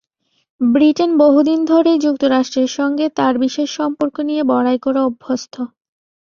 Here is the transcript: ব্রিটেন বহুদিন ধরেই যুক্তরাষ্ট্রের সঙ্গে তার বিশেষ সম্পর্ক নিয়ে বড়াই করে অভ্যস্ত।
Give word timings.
ব্রিটেন 0.61 1.11
বহুদিন 1.17 1.59
ধরেই 1.65 1.97
যুক্তরাষ্ট্রের 1.99 2.69
সঙ্গে 2.77 3.05
তার 3.17 3.33
বিশেষ 3.43 3.67
সম্পর্ক 3.71 4.15
নিয়ে 4.27 4.43
বড়াই 4.51 4.79
করে 4.79 4.99
অভ্যস্ত। 5.01 5.55